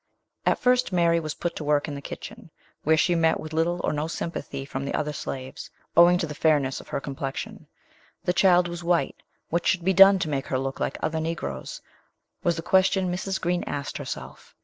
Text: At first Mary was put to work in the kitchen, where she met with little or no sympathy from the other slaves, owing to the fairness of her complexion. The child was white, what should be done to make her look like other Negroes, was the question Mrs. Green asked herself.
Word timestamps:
At 0.47 0.57
first 0.57 0.91
Mary 0.91 1.19
was 1.19 1.35
put 1.35 1.55
to 1.57 1.63
work 1.63 1.87
in 1.87 1.93
the 1.93 2.01
kitchen, 2.01 2.49
where 2.83 2.97
she 2.97 3.13
met 3.13 3.39
with 3.39 3.53
little 3.53 3.79
or 3.83 3.93
no 3.93 4.07
sympathy 4.07 4.65
from 4.65 4.83
the 4.83 4.95
other 4.95 5.13
slaves, 5.13 5.69
owing 5.95 6.17
to 6.17 6.25
the 6.25 6.33
fairness 6.33 6.81
of 6.81 6.87
her 6.87 6.99
complexion. 6.99 7.67
The 8.23 8.33
child 8.33 8.67
was 8.67 8.83
white, 8.83 9.17
what 9.49 9.67
should 9.67 9.85
be 9.85 9.93
done 9.93 10.17
to 10.17 10.27
make 10.27 10.47
her 10.47 10.57
look 10.57 10.79
like 10.79 10.97
other 11.03 11.19
Negroes, 11.19 11.81
was 12.43 12.55
the 12.55 12.63
question 12.63 13.13
Mrs. 13.13 13.39
Green 13.39 13.63
asked 13.65 13.99
herself. 13.99 14.55